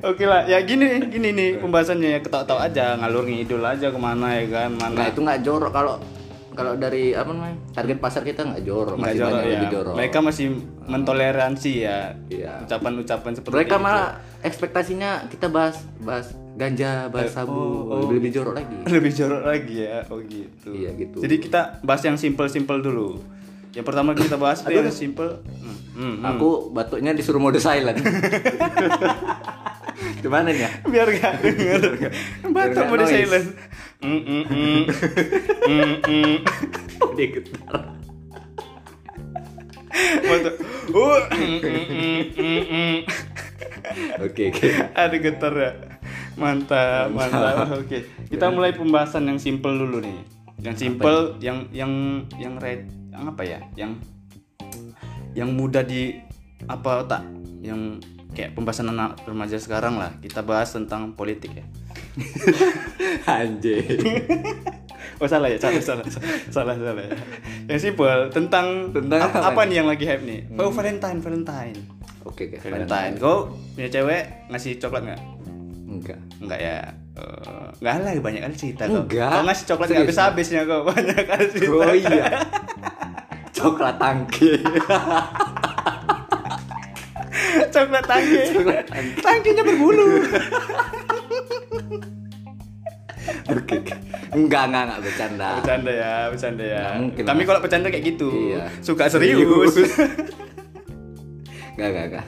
Oke 0.07 0.23
lah, 0.23 0.47
ya 0.47 0.63
gini 0.63 1.03
gini 1.11 1.35
nih 1.35 1.49
pembahasannya 1.59 2.09
ya 2.15 2.19
ketawa-tawa 2.23 2.63
aja, 2.71 2.95
ngalur 2.95 3.27
ngidul 3.27 3.59
aja 3.59 3.91
ke 3.91 3.99
mana 3.99 4.39
ya 4.39 4.45
kan, 4.47 4.69
Nah 4.79 4.87
mana 4.87 5.11
itu 5.11 5.19
nggak 5.19 5.39
jorok 5.43 5.71
kalau 5.75 5.99
kalau 6.57 6.73
dari 6.73 7.13
apa 7.13 7.29
namanya 7.29 7.59
target 7.69 8.01
pasar 8.01 8.23
kita 8.23 8.41
nggak 8.41 8.63
jorok 8.65 8.97
nggak 8.97 9.13
masih 9.13 9.19
jorok 9.19 9.35
banyak 9.35 9.45
ya. 9.45 9.53
lebih 9.53 9.69
jorok. 9.69 9.93
Mereka 9.93 10.17
masih 10.23 10.45
mentoleransi 10.87 11.71
ya 11.83 11.99
Iya. 12.31 12.53
ucapan-ucapan 12.65 13.31
seperti 13.35 13.53
Mereka 13.53 13.75
itu. 13.77 13.83
malah 13.83 14.07
ekspektasinya 14.41 15.09
kita 15.29 15.47
bahas 15.51 15.77
bahas 16.01 16.33
ganja, 16.57 17.11
bahas 17.13 17.29
sabu, 17.29 17.53
oh, 17.53 18.09
lebih, 18.09 18.17
lebih 18.17 18.31
jorok 18.33 18.53
lagi. 18.57 18.75
lebih 18.95 19.11
jorok 19.13 19.43
lagi 19.45 19.75
ya, 19.85 19.99
oh 20.09 20.19
gitu. 20.25 20.69
Iya, 20.73 20.89
gitu. 20.97 21.17
Jadi 21.21 21.35
kita 21.37 21.61
bahas 21.85 22.01
yang 22.01 22.17
simple-simple 22.17 22.79
dulu. 22.81 23.21
Yang 23.77 23.85
pertama 23.85 24.17
kita 24.17 24.41
bahas 24.41 24.65
itu 24.65 24.73
yang 24.73 24.89
simple. 24.89 25.37
Hmm, 25.45 25.77
hmm, 25.93 26.13
hmm. 26.17 26.29
Aku 26.33 26.73
batuknya 26.73 27.13
disuruh 27.13 27.37
mode 27.37 27.61
silent. 27.61 28.01
Gimana 30.23 30.49
ya? 30.53 30.69
biar 30.87 31.07
gak 31.19 31.33
denger 31.43 31.81
batuk 32.51 32.85
mode 32.89 33.03
noise. 33.05 33.13
silent 33.13 33.47
Mm, 33.97 34.21
mm, 34.21 34.43
mm. 34.45 34.81
Mm, 35.65 35.93
mm. 36.05 36.35
Dia 37.17 37.27
getar. 37.33 37.81
batuk 40.21 40.55
Uh, 40.87 41.21
mm, 41.33 41.59
mm, 42.37 42.63
mm. 42.69 42.97
Oke 44.21 44.53
oke. 44.53 44.67
ada 44.93 45.15
getar 45.17 45.53
ya 45.57 45.71
mantap 46.37 47.09
mantap 47.09 47.73
oke 47.81 47.97
kita 48.29 48.45
mulai 48.53 48.71
pembahasan 48.71 49.25
yang 49.25 49.41
simple 49.41 49.73
dulu 49.73 50.05
nih 50.05 50.21
yang 50.61 50.77
simple 50.77 51.33
yang 51.41 51.65
yang 51.73 51.91
yang 52.37 52.55
red 52.61 52.85
yang 53.09 53.23
apa 53.25 53.41
ya 53.41 53.59
yang 53.73 53.91
yang 55.33 55.49
mudah 55.57 55.81
di 55.81 56.13
apa 56.69 57.05
tak 57.09 57.25
yang 57.65 57.97
kayak 58.37 58.53
pembahasan 58.53 58.93
anak 58.93 59.17
remaja 59.25 59.57
sekarang 59.57 59.97
lah 59.97 60.13
kita 60.21 60.45
bahas 60.45 60.69
tentang 60.69 61.17
politik 61.17 61.57
ya 61.57 61.65
Anjing. 63.41 63.97
oh 65.21 65.25
salah 65.25 65.49
ya 65.49 65.57
salah 65.57 65.81
salah 65.81 66.05
salah 66.53 66.75
salah 66.77 67.01
ya. 67.01 67.17
yang 67.65 67.81
simple 67.81 68.29
tentang 68.29 68.93
Tentang 68.93 69.17
apa, 69.25 69.49
apa 69.49 69.61
nih 69.65 69.81
yang 69.81 69.89
lagi 69.89 70.05
hype 70.05 70.21
nih 70.21 70.45
oh 70.53 70.69
Valentine 70.69 71.17
Valentine 71.17 71.79
Oke, 72.27 72.53
oke. 72.53 72.59
Valentine 72.61 73.17
kau 73.17 73.49
punya 73.73 73.89
cewek 73.89 74.51
ngasih 74.53 74.77
coklat 74.77 75.01
nggak 75.09 75.21
Enggak. 75.87 76.19
Enggak 76.37 76.59
ya 76.59 76.77
Enggak 77.79 77.93
lah 78.03 78.11
banyak 78.19 78.41
kali 78.43 78.53
cerita 78.53 78.83
kau 78.85 79.01
Enggak. 79.07 79.31
kau 79.31 79.43
ngasih 79.47 79.65
coklat 79.65 79.87
nggak 79.89 80.03
habis 80.05 80.19
habisnya 80.19 80.61
kau 80.67 80.81
banyak 80.91 81.21
kali 81.25 81.45
cerita 81.49 81.73
Oh 81.73 81.95
iya. 81.95 82.25
Coklat 83.57 83.97
tangki. 83.97 84.53
Coklat 87.77 88.03
tangki 88.03 88.41
tangkinya 89.19 89.63
berbulu 89.63 90.07
Oke. 93.47 93.79
Enggak, 94.29 94.63
enggak, 94.65 94.83
enggak 94.85 94.99
bercanda. 95.01 95.47
bercanda 95.57 95.91
ya 95.93 96.11
bercanda 96.27 96.63
ya 96.63 96.79
Nggak 96.79 96.95
mungkin 97.01 97.23
lah. 97.23 97.45
kalau 97.45 97.59
bercanda 97.61 97.87
kayak 97.89 98.05
gitu 98.05 98.29
Iya. 98.49 98.63
suka 98.79 99.03
serius 99.07 99.73
Enggak, 101.73 101.87
enggak, 101.87 102.05
enggak. 102.07 102.25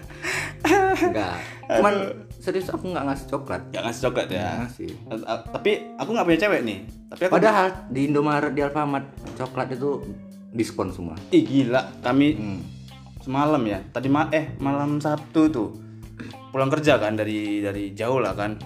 Enggak. 1.01 1.35
Cuman 1.71 1.93
serius 2.37 2.67
aku 2.67 2.85
enggak 2.85 3.05
ngasih 3.05 3.25
coklat. 3.27 3.61
Gak 3.69 3.83
ngasih 3.83 4.01
coklat 4.01 4.27
ya 4.27 4.39
Nggak 4.39 4.55
ngasih. 4.61 4.89
Tapi 5.49 5.71
aku 5.95 6.09
nggak 6.09 6.25
punya 6.25 6.39
cewek 6.39 6.61
nih 6.63 6.79
tapi 7.09 7.21
aku 7.25 7.33
Padahal 7.33 7.67
di 7.89 8.01
Indomaret 8.05 8.53
di 8.53 8.61
Alfamart 8.61 9.05
coklat 9.33 9.67
itu 9.71 9.89
diskon 10.49 10.89
semua. 10.89 11.15
ih 11.29 11.41
gila 11.41 11.81
kami 11.99 12.27
Hmm. 12.33 12.59
Semalam 13.23 13.61
ya? 13.67 13.79
Tadi 13.91 14.07
ma 14.07 14.27
eh 14.31 14.55
malam 14.59 14.99
Sabtu 14.99 15.41
tuh. 15.51 15.69
Pulang 16.49 16.71
kerja 16.73 16.97
kan 16.97 17.13
dari 17.15 17.61
dari 17.61 17.93
jauh 17.93 18.19
lah 18.19 18.33
kan. 18.33 18.57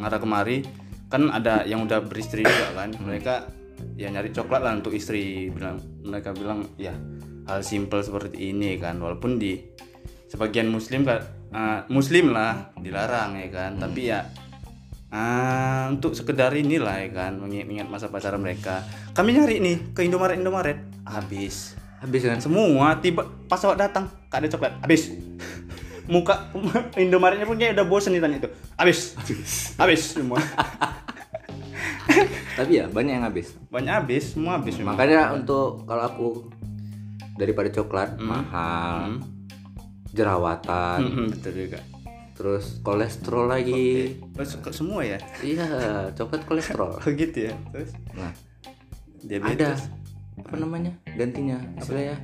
Ngarah 0.00 0.20
kemari. 0.20 0.64
Kan 1.08 1.32
ada 1.32 1.64
yang 1.64 1.84
udah 1.88 2.04
beristri 2.04 2.44
juga 2.44 2.74
kan. 2.76 2.92
Mereka 2.96 3.34
ya 3.94 4.10
nyari 4.10 4.34
coklat 4.34 4.60
lah 4.64 4.72
untuk 4.76 4.92
istri 4.92 5.48
bilang. 5.48 5.80
Mereka 6.04 6.34
bilang 6.36 6.66
ya 6.76 6.92
hal 7.48 7.60
simple 7.64 8.02
seperti 8.04 8.52
ini 8.52 8.76
kan. 8.76 9.00
Walaupun 9.00 9.40
di 9.40 9.56
sebagian 10.28 10.68
muslim 10.68 11.08
kan 11.08 11.24
eh, 11.54 11.80
muslim 11.88 12.34
lah 12.34 12.74
dilarang 12.76 13.38
ya 13.40 13.48
kan. 13.48 13.80
Tapi 13.80 14.00
ya 14.04 14.20
ah, 15.12 15.88
untuk 15.88 16.12
sekedar 16.12 16.52
inilah 16.52 17.00
ya 17.00 17.08
kan 17.12 17.40
mengingat 17.40 17.88
masa 17.88 18.12
pacaran 18.12 18.40
mereka. 18.40 18.84
Kami 19.16 19.32
nyari 19.36 19.56
nih 19.62 19.76
ke 19.96 20.04
Indomaret 20.04 20.36
Indomaret 20.36 20.78
habis 21.08 21.78
Habis 21.98 22.30
kan? 22.30 22.38
semua 22.38 22.94
tiba 23.02 23.26
pas 23.50 23.58
awak 23.66 23.78
datang 23.78 24.06
gak 24.30 24.38
ada 24.44 24.48
coklat. 24.54 24.72
Habis. 24.82 25.02
Muka 26.12 26.48
Indomaretnya 26.96 27.44
pun 27.44 27.60
kayak 27.60 27.76
udah 27.76 27.84
bosen 27.84 28.16
nih 28.16 28.22
tanya 28.24 28.40
itu 28.40 28.48
habis. 28.80 29.12
Habis 29.76 30.16
semua. 30.16 30.40
Tapi 32.58 32.80
ya 32.80 32.88
banyak 32.88 33.12
yang 33.20 33.26
habis. 33.28 33.52
banyak 33.68 33.92
habis 33.92 34.32
semua 34.32 34.56
habis 34.56 34.80
memang. 34.80 34.96
Makanya 34.96 35.36
untuk 35.36 35.84
kalau 35.84 36.04
aku 36.08 36.28
daripada 37.38 37.70
coklat 37.70 38.18
mahal, 38.18 39.22
jerawatan, 40.10 40.98
Hmm, 41.06 41.28
betul 41.30 41.68
juga. 41.68 41.80
Terus 42.34 42.82
kolesterol 42.82 43.46
lagi. 43.50 44.18
Oh, 44.34 44.46
suka 44.46 44.70
semua 44.74 45.06
ya? 45.06 45.18
Iya, 45.42 45.66
coklat 46.14 46.42
kolesterol. 46.46 46.98
oh 47.04 47.10
gitu 47.14 47.50
ya 47.50 47.54
terus? 47.74 47.90
Nah, 48.14 48.30
ada. 48.30 48.34
diabetes 49.22 49.90
apa 50.42 50.54
namanya? 50.56 50.92
Gantinya 51.14 51.58
apa 51.76 51.92
ya? 51.94 52.16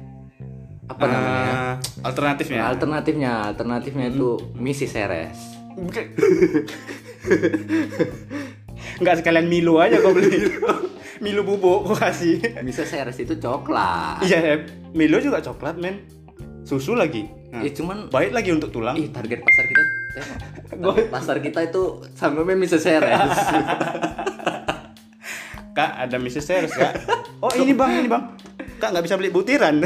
Apa 0.84 1.04
namanya? 1.08 1.52
Ah, 1.56 1.74
alternatifnya 2.04 2.60
Alternatifnya, 2.68 3.32
alternatifnya 3.48 4.06
itu 4.12 4.36
misi 4.54 4.84
seres. 4.84 5.38
Nggak 9.00 9.24
sekalian 9.24 9.48
Milo 9.48 9.80
aja 9.80 9.98
kau 9.98 10.12
beli 10.12 10.44
Milo 11.24 11.40
bubuk 11.42 11.88
kau 11.88 11.96
kasih 11.96 12.38
Misi 12.62 12.84
seres 12.84 13.16
itu 13.18 13.34
coklat. 13.40 14.22
iya 14.22 14.60
Milo 14.92 15.18
juga 15.18 15.40
coklat 15.40 15.80
men 15.80 16.04
susu 16.64 16.94
lagi 16.94 17.26
Nah, 17.54 17.62
Eh, 17.62 17.70
cuman 17.70 18.10
baik 18.10 18.34
lagi 18.34 18.50
untuk 18.50 18.74
tulang 18.74 18.98
ih 18.98 19.14
target 19.14 19.38
pasar 19.38 19.64
kita 19.70 19.82
tengok. 20.74 20.90
Target 20.90 21.06
pasar 21.06 21.36
kita 21.38 21.60
itu 21.62 22.02
sampai 22.18 22.58
misi 22.58 22.78
seres. 22.82 23.30
Kak, 25.74 26.06
ada 26.06 26.16
Mrs. 26.16 26.44
Seres, 26.46 26.72
Kak. 26.72 26.94
Oh, 27.42 27.50
ini 27.50 27.74
Bang, 27.74 27.90
ini 27.92 28.06
Bang. 28.06 28.38
Kak 28.78 28.94
nggak 28.94 29.04
bisa 29.04 29.18
beli 29.18 29.28
butiran. 29.28 29.82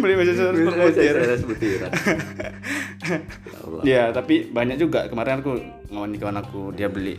beli 0.00 0.14
Mrs. 0.16 0.36
Seres 0.96 1.42
butiran. 1.44 1.90
Ya 1.92 3.58
Allah. 3.60 3.82
Ya, 3.86 4.02
tapi 4.12 4.44
banyak 4.46 4.76
juga. 4.76 5.08
Kemarin 5.08 5.40
aku 5.40 5.56
ngawan 5.88 6.16
kawan 6.16 6.38
aku, 6.40 6.62
dia 6.72 6.88
beli 6.88 7.16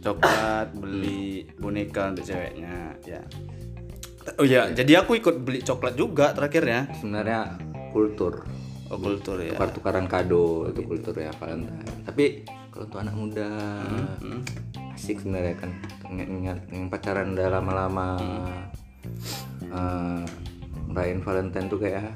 coklat, 0.00 0.72
beli 0.76 1.48
boneka 1.56 2.12
untuk 2.12 2.24
ceweknya, 2.24 2.96
ya. 3.04 3.20
Oh 4.38 4.46
ya, 4.46 4.70
jadi 4.70 5.02
aku 5.02 5.18
ikut 5.18 5.40
beli 5.40 5.60
coklat 5.60 5.94
juga 5.94 6.32
terakhirnya. 6.32 6.88
Sebenarnya 6.96 7.58
kultur 7.92 8.44
Oh, 8.92 9.00
kultur 9.00 9.40
ya. 9.40 9.56
tukar-tukaran 9.56 10.04
kado 10.04 10.68
itu 10.68 10.84
kultur 10.84 11.16
ya 11.16 11.32
Valentine. 11.40 12.04
Tapi 12.04 12.44
kalau 12.72 12.84
untuk 12.84 12.98
anak 12.98 13.14
muda 13.14 13.48
Hmm. 14.18 14.40
asik 14.92 15.20
sebenarnya 15.20 15.54
kan 15.56 15.70
ingat 16.10 16.58
yang 16.68 16.88
pacaran 16.88 17.32
udah 17.32 17.48
lama-lama 17.50 18.08
eh, 19.62 20.20
ngerayain 20.86 21.20
Valentine 21.20 21.66
tuh 21.66 21.78
kayak 21.78 22.12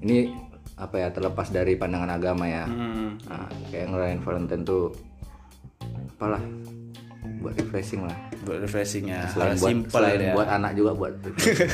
ini 0.00 0.30
apa 0.76 0.94
ya 0.96 1.08
terlepas 1.08 1.48
dari 1.48 1.72
pandangan 1.74 2.12
agama 2.12 2.44
ya. 2.44 2.64
Hmm. 2.64 3.16
Nah, 3.24 3.48
kayak 3.66 3.86
ngerayain 3.88 4.20
Valentine 4.20 4.62
tuh 4.62 4.92
apalah 6.12 6.42
buat 7.40 7.54
refreshing 7.54 8.04
lah. 8.04 8.16
Buat 8.42 8.58
refreshing 8.62 9.08
ya. 9.08 9.24
Selain 9.26 9.56
buat 9.56 9.70
simple 9.72 9.90
selain 9.90 10.20
ya. 10.20 10.32
buat 10.34 10.48
anak 10.48 10.72
juga 10.74 10.92
buat 10.92 11.12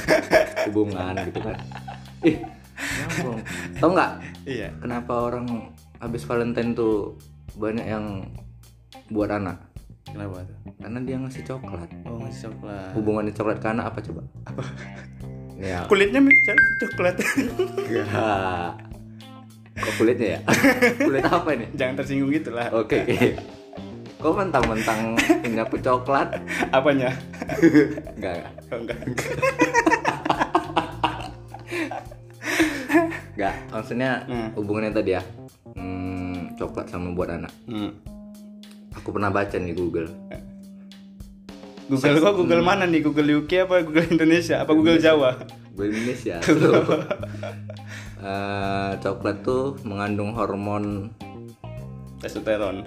hubungan 0.70 1.12
gitu 1.26 1.40
kan. 1.40 1.56
Ih. 2.22 2.36
Tau 3.76 3.90
nggak 3.90 4.12
Iya. 4.42 4.68
kenapa 4.78 5.12
orang 5.24 5.46
habis 5.98 6.22
Valentine 6.22 6.70
tuh 6.72 7.14
banyak 7.54 7.86
yang 7.86 8.04
buat 9.08 9.28
anak? 9.28 9.56
Kenapa 10.02 10.44
tuh? 10.44 10.56
Karena 10.76 10.98
dia 11.00 11.16
ngasih 11.16 11.42
coklat. 11.42 11.88
Oh, 12.04 12.18
masih 12.18 12.50
coklat. 12.50 12.90
Hubungannya 12.92 13.32
coklat 13.32 13.58
ke 13.58 13.68
anak 13.68 13.84
apa 13.92 13.98
coba? 14.02 14.22
Apa? 14.46 14.62
Ya, 15.62 15.86
Kulitnya 15.86 16.18
macam 16.18 16.58
coklat. 16.82 17.22
enggak. 17.22 18.70
Kok 19.82 19.94
kulitnya 19.94 20.28
ya? 20.34 20.38
Kulit 21.06 21.22
apa 21.22 21.48
ini? 21.54 21.66
Jangan 21.72 21.94
tersinggung 22.02 22.34
gitu 22.34 22.50
lah. 22.50 22.66
Oke. 22.74 22.98
Kok 24.18 24.34
mentang-mentang 24.34 25.14
punya 25.38 25.62
aku 25.62 25.78
coklat? 25.78 26.34
Apanya? 26.74 27.14
Enggak, 28.18 28.42
enggak. 28.42 28.50
Oh, 28.74 28.78
enggak. 28.82 28.98
Enggak, 33.32 33.54
maksudnya 33.70 34.10
Hmm. 34.26 34.48
hubungannya 34.54 34.90
tadi 34.90 35.10
ya. 35.14 35.22
Coklat 36.58 36.86
sama 36.92 37.12
buat 37.16 37.30
anak. 37.32 37.52
Hmm. 37.66 37.96
Aku 38.92 39.10
pernah 39.10 39.32
baca 39.32 39.56
nih 39.56 39.72
Google. 39.72 40.08
Google 41.88 42.20
kok 42.20 42.34
Google 42.38 42.62
mana 42.64 42.84
nih? 42.88 43.00
Google 43.04 43.44
UK 43.44 43.68
apa 43.68 43.82
Google 43.84 44.08
Indonesia? 44.08 44.62
Apa 44.62 44.72
Google 44.72 45.00
Jawa? 45.00 45.36
Google 45.72 45.92
Indonesia. 45.92 46.38
Eh, 48.22 48.90
coklat 49.02 49.42
tuh 49.42 49.74
mengandung 49.82 50.30
hormon 50.38 51.10
Testosteron. 52.22 52.86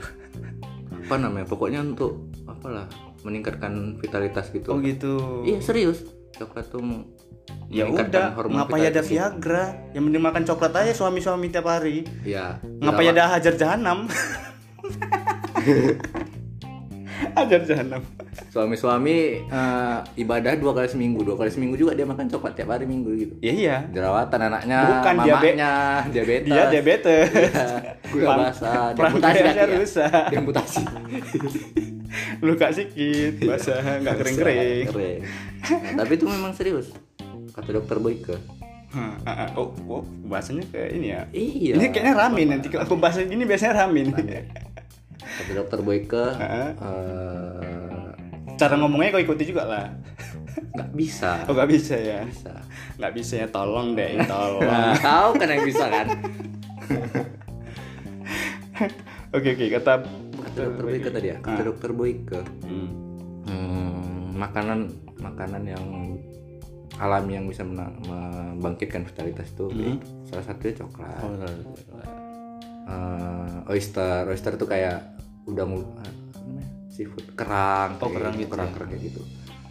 apa 0.95 1.15
namanya? 1.19 1.43
Pokoknya 1.43 1.83
untuk 1.83 2.31
apalah 2.47 2.87
meningkatkan 3.27 3.99
vitalitas 3.99 4.47
gitu. 4.55 4.71
Oh 4.71 4.79
gitu. 4.79 5.43
Iya 5.43 5.59
serius. 5.59 6.07
Coklat 6.39 6.71
tuh 6.71 6.79
Ya 7.69 7.89
udah, 7.89 8.37
ngapain 8.37 8.87
ada 8.87 9.01
vitalitas. 9.01 9.09
Viagra? 9.09 9.65
Yang 9.91 10.03
mending 10.05 10.23
makan 10.23 10.43
coklat 10.45 10.73
aja 10.75 10.93
suami-suami 10.93 11.49
tiap 11.49 11.65
hari. 11.65 12.05
Iya. 12.21 12.61
Ngapain 12.61 13.09
ada 13.11 13.33
hajar 13.35 13.53
jahanam? 13.57 14.05
hajar 17.35 17.61
jahanam. 17.65 18.01
Suami-suami 18.51 19.43
eh, 19.43 19.97
ibadah 20.19 20.55
dua 20.59 20.71
kali 20.75 20.87
seminggu, 20.87 21.23
dua 21.23 21.35
kali 21.35 21.51
seminggu 21.51 21.75
juga 21.75 21.95
dia 21.95 22.07
makan 22.07 22.27
coklat 22.31 22.55
tiap 22.55 22.71
hari 22.71 22.87
minggu 22.87 23.11
gitu. 23.15 23.33
Ya 23.43 23.51
iya. 23.51 23.77
Jerawatan 23.91 24.39
anaknya, 24.51 24.79
Bukan, 24.99 25.13
diabe- 25.23 25.55
mamanya, 25.55 25.73
diabetes. 26.11 26.51
Dia 26.51 26.63
diabetes. 26.71 27.27
Iya, 27.35 27.67
gula 28.11 28.47
basah, 28.47 28.95
kaki 28.95 29.41
ya. 29.43 29.65
rusak. 29.75 30.23
Diamputasi. 30.31 30.83
Luka 32.45 32.71
sikit, 32.71 33.43
basah, 33.43 33.99
nggak 33.99 34.15
kering-kering. 34.23 34.85
Kering. 34.87 35.19
Nah, 35.65 36.03
tapi 36.05 36.11
itu 36.15 36.25
memang 36.29 36.51
serius. 36.55 36.95
Kata 37.55 37.69
dokter 37.71 37.97
Boyke. 37.97 38.35
Hah, 38.91 39.15
ah, 39.23 39.31
ah. 39.41 39.49
Oh, 39.55 39.71
oh, 39.89 40.03
bahasanya 40.23 40.63
ke 40.65 40.91
ini 40.91 41.07
ya. 41.09 41.23
Iya. 41.29 41.73
Ini 41.75 41.85
kayaknya 41.89 42.13
ramin 42.13 42.47
nanti 42.49 42.67
kalau 42.67 42.83
pembahasan 42.85 43.27
gini 43.27 43.43
biasanya 43.43 43.73
ramin. 43.81 44.11
kata 45.25 45.51
dokter 45.53 45.79
Boyke 45.81 46.25
Heeh. 46.31 46.69
eh, 46.75 48.07
Cara 48.55 48.75
ngomongnya 48.75 49.11
kau 49.11 49.23
ikuti 49.25 49.43
juga 49.45 49.63
lah. 49.65 49.87
nggak 50.55 50.91
bisa 50.91 51.43
Oh 51.47 51.53
nggak 51.53 51.67
bisa 51.69 51.95
ya? 51.95 52.23
bisa 52.23 52.51
Nggak 52.95 53.13
bisa 53.13 53.33
ya 53.37 53.47
tolong 53.49 53.91
deh, 53.91 54.15
tolong. 54.25 54.63
nah, 54.63 54.95
tahu 54.97 55.35
kan 55.35 55.47
yang 55.49 55.63
bisa 55.65 55.85
kan 55.85 56.07
Oke 59.33 59.47
oke 59.51 59.65
kata 59.69 59.93
kata 60.37 60.59
dokter 60.61 60.83
Boyke 60.85 61.09
tadi 61.09 61.27
ya 61.27 61.37
kata 61.39 61.61
dokter 61.65 61.91
Boyke 61.91 62.39
Hmm. 62.63 62.87
hmm, 63.43 64.35
makanan 64.35 64.79
makanan 65.17 65.63
yang 65.65 65.85
alami 66.97 67.31
yang 67.33 67.45
bisa 67.45 67.61
mena- 67.61 67.91
membangkitkan 68.01 69.03
vitalitas 69.03 69.49
itu 69.49 69.65
Hmm. 69.67 69.97
salah 70.23 70.45
satunya 70.45 70.73
coklat 70.77 71.19
Oh, 71.21 71.35
Eh, 72.85 73.49
oyster 73.67 74.23
oyster 74.25 74.53
tuh 74.53 74.65
kayak 74.65 75.01
udang 75.43 75.73
u- 75.73 75.89
apa 75.91 76.05
namanya? 76.37 76.67
seafood 76.87 77.25
kerang 77.33 77.97
Oh, 77.97 78.07
kerang 78.07 78.33
gitu, 78.35 78.45
kerang 78.47 78.69
ya? 78.69 78.73
kerang 78.73 78.87
kayak 78.87 79.03
gitu 79.03 79.21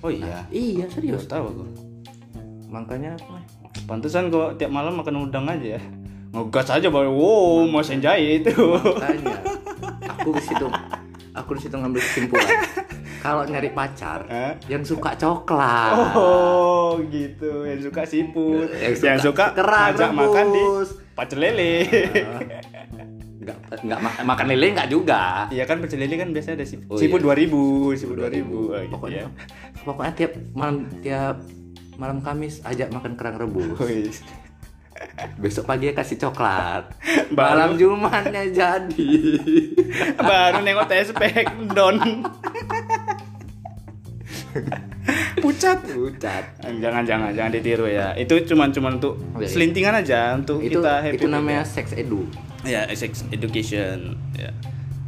oh 0.00 0.10
iya. 0.10 0.42
iya 0.50 0.84
Baru 0.84 0.92
serius 0.92 1.24
tahu 1.24 1.44
aku. 1.48 1.64
makanya 2.66 3.14
ya? 3.14 3.40
Pantesan 3.84 4.28
kok 4.28 4.56
tiap 4.56 4.68
malam 4.68 4.94
makan 4.94 5.24
udang 5.24 5.46
aja 5.46 5.76
ya. 5.76 5.82
Ngegas 6.30 6.68
aja 6.68 6.88
baru 6.88 7.10
wow 7.10 7.62
mau 7.64 7.80
senjai 7.80 8.40
itu. 8.40 8.50
makanya 8.50 9.38
aku 10.10 10.28
di 10.32 10.42
situ 10.42 10.66
aku 11.32 11.50
di 11.52 11.60
situ 11.60 11.74
ngambil 11.74 12.00
kesimpulan 12.00 12.50
kalau 13.24 13.42
nyari 13.42 13.72
pacar 13.72 14.20
Hah? 14.26 14.52
yang 14.66 14.84
suka 14.84 15.16
coklat 15.16 15.96
Oh 16.12 17.00
gitu, 17.08 17.64
yang 17.64 17.80
suka 17.80 18.04
siput, 18.04 18.68
Yang 18.70 18.94
yang 19.00 19.16
suka 19.18 19.48
suka, 19.48 19.56
kerang 19.56 19.90
ajak 19.90 20.10
makan 20.12 20.46
di 20.46 20.60
rebus. 20.60 20.88
pecel 21.10 21.38
lele. 21.40 21.74
nggak 23.36 23.56
nggak 23.82 23.98
ma- 23.98 24.24
makan 24.26 24.46
lele 24.46 24.66
nggak 24.72 24.88
juga 24.88 25.48
Iya 25.48 25.64
kan 25.64 25.76
pecel 25.78 25.98
lele 25.98 26.14
kan 26.14 26.28
biasanya 26.30 26.56
ada 26.58 26.66
siput, 26.66 26.86
Oh, 26.86 26.96
siput 26.96 27.16
iya. 27.16 27.24
dua 27.24 27.34
ribu, 27.34 27.62
siput 27.94 28.14
dua 28.14 28.28
ribu, 28.28 28.68
oh, 28.68 28.76
gitu 28.76 28.92
pokoknya 28.92 29.22
ya. 29.22 29.28
pokoknya 29.82 30.12
tiap 30.14 30.32
malam 30.52 30.76
tiap 31.00 31.36
malam 31.94 32.18
Kamis 32.20 32.60
ajak 32.60 32.88
makan 32.90 33.14
kerang 33.14 33.36
rebus 33.38 33.78
Wih. 33.78 34.12
besok 35.36 35.64
pagi 35.64 35.90
kasih 35.90 36.16
coklat 36.18 36.86
Baru- 37.30 37.50
malam 37.50 37.70
Jumatnya 37.74 38.42
jadi 38.46 39.10
Baru 40.16 40.58
nengok 40.60 40.86
tespek 40.86 41.44
don. 41.68 41.98
Pucat. 45.42 45.78
Pucat. 45.84 46.44
Jangan 46.62 47.02
jangan 47.02 47.30
jangan 47.30 47.50
ditiru 47.50 47.84
ya. 47.84 48.14
Itu 48.14 48.38
cuman 48.44 48.70
cuman 48.70 48.92
untuk 48.96 49.14
Oh, 49.30 49.38
iya, 49.38 49.44
iya. 49.44 49.48
selintingan 49.50 49.94
aja 49.96 50.20
untuk 50.32 50.58
itu 50.58 50.78
kita 50.78 50.92
happy. 51.00 51.16
itu 51.16 51.26
namanya 51.26 51.62
sex 51.62 51.90
edu 51.92 52.22
ya 52.62 52.86
sex 52.90 53.26
education 53.28 54.16
ya 54.32 54.48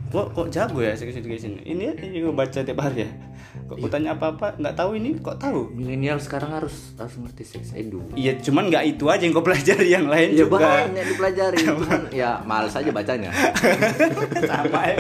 kok 0.07 0.29
kok 0.31 0.47
jago 0.49 0.79
ya 0.79 0.93
sex 0.93 1.15
education 1.15 1.57
ini 1.63 1.89
ini 1.91 2.19
gue 2.19 2.31
baca 2.31 2.61
tiap 2.61 2.77
hari 2.79 3.05
ya 3.05 3.11
kok 3.63 3.73
Iya. 3.73 3.81
aku 3.81 3.87
tanya 3.89 4.11
apa 4.13 4.27
apa 4.31 4.47
nggak 4.55 4.75
tahu 4.75 4.91
ini 4.95 5.17
kok 5.17 5.37
tahu 5.37 5.73
milenial 5.73 6.19
sekarang 6.19 6.53
harus 6.53 6.93
harus 6.95 7.17
ngerti 7.17 7.45
sex 7.47 7.73
edu 7.73 8.05
iya 8.13 8.37
cuman 8.37 8.69
nggak 8.69 8.85
itu 8.91 9.05
aja 9.07 9.23
yang 9.23 9.33
kau 9.33 9.41
pelajari 9.41 9.89
yang 9.89 10.05
lain 10.05 10.29
ya 10.31 10.45
juga 10.45 10.59
banyak 10.61 11.05
dipelajari 11.07 11.57
cuman 11.67 12.01
ya 12.13 12.31
males 12.43 12.73
aja 12.73 12.91
bacanya 12.91 13.31
sama 14.51 14.81
ya. 14.85 14.97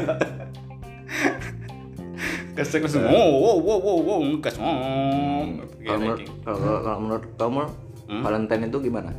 Kesek 2.57 2.81
kesek 2.83 2.99
oh 2.99 3.13
wow 3.37 3.57
wow 3.59 3.79
wow 3.79 3.99
wow 4.01 4.19
ngegas. 4.25 4.57
Oh 4.57 5.45
kalau 5.79 5.99
menurut 6.01 6.21
kalau, 6.43 6.99
menurut 6.99 7.27
kamu 7.37 7.63
Hmm? 8.07 8.23
Valentine 8.23 8.71
itu 8.71 8.79
gimana? 8.81 9.11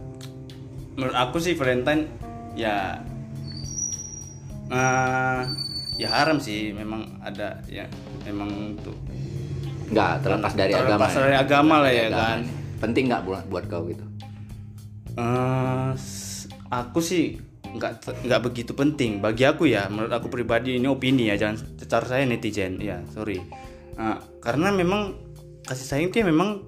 Menurut 0.96 1.12
aku 1.14 1.38
sih 1.38 1.54
Valentine 1.54 2.08
ya 2.54 2.96
eh 4.68 5.42
ya 5.98 6.08
haram 6.10 6.38
sih. 6.38 6.72
Memang 6.72 7.20
ada 7.20 7.60
ya 7.68 7.84
memang 8.24 8.48
untuk 8.74 8.96
nggak 9.88 10.12
terlepas 10.20 10.54
dari 10.54 10.72
agama 10.72 10.88
Terlepas 11.04 11.14
dari 11.14 11.36
agama 11.36 11.76
lah 11.80 11.92
ya 11.92 12.06
agama. 12.08 12.24
kan. 12.26 12.40
penting 12.78 13.04
nggak 13.08 13.24
buat 13.24 13.44
buat 13.48 13.64
kau 13.66 13.84
gitu? 13.86 14.06
Eh, 15.16 15.90
s- 15.94 16.46
aku 16.68 17.02
sih 17.02 17.42
nggak 17.76 18.24
nggak 18.24 18.42
begitu 18.44 18.72
penting. 18.72 19.20
Bagi 19.20 19.44
aku 19.44 19.68
ya 19.68 19.92
menurut 19.92 20.14
aku 20.14 20.28
pribadi 20.28 20.80
ini 20.80 20.88
opini 20.88 21.28
ya 21.28 21.36
jangan 21.36 21.60
secara 21.76 22.06
saya 22.08 22.24
netizen 22.24 22.80
ya 22.80 23.04
sorry. 23.12 23.42
Eh, 23.98 24.18
karena 24.40 24.72
memang 24.72 25.18
kasih 25.68 25.84
sayang 25.84 26.08
itu 26.08 26.24
ya 26.24 26.28
memang 26.30 26.64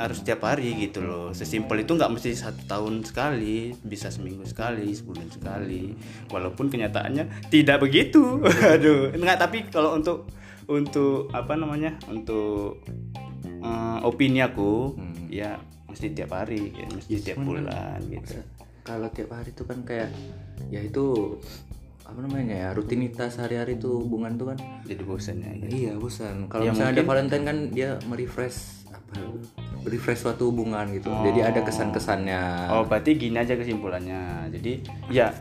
harus 0.00 0.24
setiap 0.24 0.48
hari 0.48 0.72
gitu 0.80 1.04
loh. 1.04 1.30
Sesimpel 1.36 1.84
itu 1.84 1.92
nggak 1.94 2.10
mesti 2.10 2.32
satu 2.32 2.64
tahun 2.64 3.04
sekali 3.04 3.76
bisa 3.84 4.08
seminggu 4.08 4.42
sekali 4.48 4.88
sebulan 4.88 5.28
sekali. 5.28 5.92
Walaupun 6.32 6.72
kenyataannya 6.72 7.52
tidak 7.52 7.84
begitu. 7.84 8.40
Aduh 8.74 9.12
nggak 9.12 9.36
tapi 9.36 9.68
kalau 9.68 9.94
untuk 9.94 10.30
untuk 10.66 11.28
apa 11.34 11.58
namanya 11.58 11.98
untuk 12.08 12.80
eh, 13.44 13.98
opini 14.02 14.40
aku 14.40 14.94
Hmm. 14.96 15.28
ya 15.28 15.58
mesti 15.88 16.08
tiap 16.16 16.32
hari 16.32 16.72
ya, 16.72 16.88
mesti 16.88 17.14
tiap 17.20 17.44
bulan 17.44 18.00
gitu 18.08 18.40
kalau 18.82 19.08
tiap 19.14 19.30
hari 19.34 19.54
itu 19.54 19.62
kan 19.62 19.82
kayak 19.86 20.10
ya 20.70 20.82
itu 20.82 21.38
apa 22.02 22.18
namanya 22.18 22.52
ya 22.52 22.68
rutinitas 22.76 23.40
hari-hari 23.40 23.78
tuh 23.80 24.02
hubungan 24.02 24.36
tuh 24.36 24.52
kan 24.52 24.58
jadi 24.84 25.02
bosan 25.06 25.40
ya 25.40 25.50
gitu. 25.56 25.70
iya 25.72 25.92
bosan. 25.96 26.50
Kalau 26.50 26.66
Ya, 26.66 26.70
misalnya 26.74 26.92
ada 27.00 27.04
Valentine 27.08 27.44
kan 27.46 27.58
dia 27.72 27.90
merefresh 28.04 28.84
apa 28.92 29.12
refresh 29.88 30.20
suatu 30.26 30.52
hubungan 30.52 30.92
gitu. 30.92 31.08
Jadi 31.08 31.40
ada 31.40 31.64
kesan-kesannya. 31.64 32.42
Oh 32.74 32.84
berarti 32.84 33.16
gini 33.16 33.38
aja 33.38 33.56
kesimpulannya. 33.56 34.50
Jadi 34.52 34.84
ya 35.08 35.32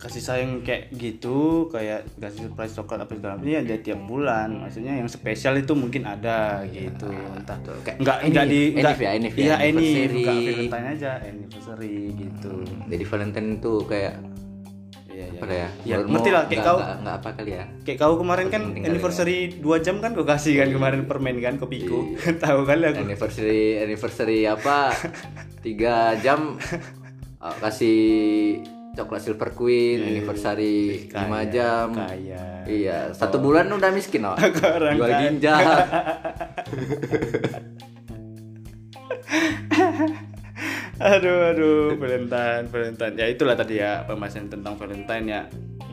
kasih 0.00 0.22
sayang 0.24 0.64
kayak 0.64 0.88
gitu 0.96 1.68
kayak 1.68 2.08
kasih 2.16 2.48
surprise 2.48 2.72
coklat 2.72 3.04
apa 3.04 3.12
segala 3.20 3.36
macam 3.36 3.52
ya 3.52 3.60
dia 3.60 3.78
tiap 3.84 4.00
bulan. 4.08 4.48
Maksudnya 4.64 4.96
yang 4.96 5.08
spesial 5.12 5.60
itu 5.60 5.76
mungkin 5.76 6.08
ada 6.08 6.64
gitu. 6.72 7.12
Entah 7.12 7.60
betul. 7.60 7.76
Kayak 7.84 7.96
nggak 8.00 8.18
nggak 8.32 8.46
di 8.48 8.60
nggak 8.80 8.94
ya, 8.96 9.10
Enif 9.12 9.34
ya, 9.36 9.44
iya 9.44 9.56
ini 9.68 9.88
nggak 10.24 10.36
Valentine 10.40 10.86
aja 10.96 11.10
anniversary 11.20 11.96
gitu. 12.16 12.54
Jadi 12.88 13.04
Valentine 13.04 13.48
itu 13.60 13.72
kayak 13.84 14.14
iya 15.10 15.26
iya 15.36 15.40
apa 15.42 15.52
ya? 15.52 15.68
ya 15.84 15.96
ngerti 16.06 16.30
lah 16.32 16.42
kayak 16.48 16.62
kau 16.64 16.78
nggak 16.80 16.96
nggak 17.02 17.16
apa 17.20 17.28
kali 17.36 17.50
ya? 17.52 17.64
kayak 17.82 17.98
kau 17.98 18.14
kemarin 18.16 18.46
kan 18.48 18.62
kali 18.72 18.86
anniversary 18.88 19.38
dua 19.58 19.76
jam 19.82 19.98
kan 19.98 20.14
kau 20.16 20.24
kasih 20.24 20.54
kan 20.64 20.70
kemarin 20.70 21.04
permen 21.04 21.36
kan 21.44 21.58
kopiku 21.60 22.14
Iya. 22.16 22.40
tahu 22.46 22.64
kali 22.64 22.88
aku. 22.88 23.04
Anniversary 23.04 23.84
anniversary 23.84 24.48
apa? 24.48 24.96
Tiga 25.66 26.16
jam 26.24 26.56
uh, 27.42 27.56
kasih 27.60 28.00
coklat 28.96 29.22
silver 29.22 29.50
queen 29.54 30.02
anniversary 30.02 31.06
lima 31.10 31.46
jam. 31.46 31.94
kaya. 31.94 32.66
Iya 32.66 33.14
satu 33.14 33.38
bulan 33.38 33.70
udah 33.70 33.90
miskin 33.94 34.26
oh. 34.26 34.34
Orang 34.36 34.96
jual 34.98 35.10
kaya. 35.10 35.20
ginjal. 35.30 35.62
Aduh 41.00 41.56
aduh 41.56 41.96
Valentine 41.96 42.68
Valentine. 42.68 43.14
Ya 43.16 43.26
itulah 43.32 43.56
tadi 43.56 43.80
ya 43.80 44.04
pembahasan 44.04 44.52
tentang 44.52 44.76
Valentine 44.76 45.24
ya. 45.24 45.40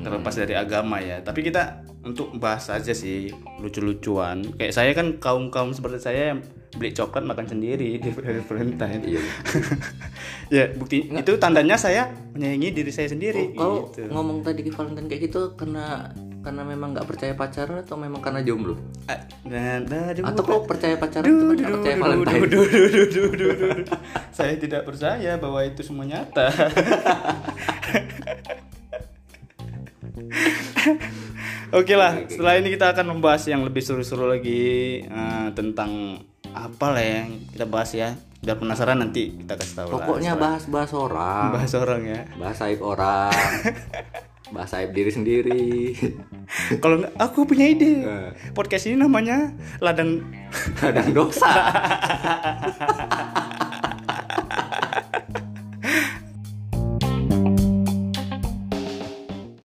Terlepas 0.03 0.35
dari 0.35 0.53
agama 0.53 0.99
ya. 0.99 1.23
Tapi 1.23 1.47
kita 1.47 1.87
untuk 2.03 2.35
bahas 2.35 2.67
aja 2.67 2.91
sih 2.91 3.31
lucu-lucuan. 3.63 4.43
Kayak 4.59 4.73
saya 4.75 4.91
kan 4.91 5.15
kaum 5.23 5.47
kaum 5.47 5.71
seperti 5.71 6.03
saya 6.03 6.35
yang 6.35 6.39
beli 6.75 6.91
coklat 6.91 7.23
makan 7.23 7.47
sendiri 7.47 7.95
di 7.95 8.09
hari 8.11 8.43
Valentine 8.43 9.01
Iya. 9.07 9.21
ya 10.55 10.63
bukti 10.75 11.07
itu 11.07 11.31
tandanya 11.39 11.79
saya 11.79 12.11
menyayangi 12.35 12.69
diri 12.75 12.91
saya 12.91 13.07
sendiri 13.07 13.55
kau 13.55 13.87
gitu. 13.95 14.11
ngomong 14.11 14.43
tadi 14.43 14.67
ke 14.67 14.71
Valentine 14.75 15.07
kayak 15.07 15.21
gitu 15.31 15.55
karena 15.55 16.11
karena 16.43 16.63
memang 16.63 16.95
nggak 16.95 17.07
percaya 17.07 17.33
pacaran 17.35 17.83
atau 17.83 17.99
memang 17.99 18.23
karena 18.23 18.39
jomblo 18.43 18.79
Ah, 19.07 19.19
nah, 19.47 19.83
nah, 19.83 20.11
atau 20.11 20.43
kau 20.43 20.63
percaya 20.63 20.95
pacaran 20.99 21.27
itu 21.27 21.43
kan 21.43 21.55
nggak 21.55 21.73
percaya 21.79 21.95
Valentine 21.99 22.39
Duh, 22.47 22.47
duh, 22.47 22.65
duh, 22.67 22.87
duh, 22.87 23.07
duh, 23.07 23.31
duh, 23.31 23.51
duh. 23.55 23.97
Saya 24.31 24.53
tidak 24.59 24.87
percaya 24.87 25.35
bahwa 25.39 25.59
itu 25.65 25.81
semua 25.83 26.05
nyata. 26.07 26.47
Oke 31.75 31.99
lah, 31.99 32.23
setelah 32.31 32.55
ini 32.63 32.71
kita 32.71 32.95
akan 32.95 33.17
membahas 33.17 33.43
yang 33.51 33.59
lebih 33.67 33.83
seru-seru 33.83 34.23
lagi 34.31 35.03
eh, 35.03 35.47
tentang 35.51 36.23
apa 36.65 36.85
lah 36.89 37.03
yang 37.05 37.27
kita 37.53 37.65
bahas 37.69 37.93
ya. 37.93 38.17
Biar 38.37 38.57
penasaran 38.57 39.01
nanti 39.01 39.33
kita 39.33 39.57
kasih 39.57 39.75
tahu 39.81 39.87
lah. 39.89 39.93
pokoknya 39.97 40.31
bahas-bahas 40.37 40.91
orang 40.93 41.49
bahas 41.57 41.73
orang 41.73 42.01
ya. 42.05 42.21
bahas 42.37 42.59
aib 42.69 42.79
orang 42.85 43.33
bahas 44.55 44.71
aib 44.77 44.93
diri 44.93 45.11
sendiri 45.11 45.97
Kalau 46.79 47.01
nggak, 47.03 47.17
aku 47.19 47.43
punya 47.43 47.67
ide. 47.67 48.05
Eh. 48.07 48.29
Podcast 48.55 48.87
ini 48.87 48.95
namanya 48.95 49.51
ladang 49.83 50.21
kadang 50.79 51.11
dosa 51.11 51.49